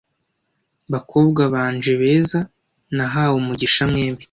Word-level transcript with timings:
Bakobwa 0.93 1.41
banje 1.53 1.91
beza, 2.01 2.39
nahawe 2.95 3.35
umugisha 3.41 3.81
mwembi... 3.91 4.19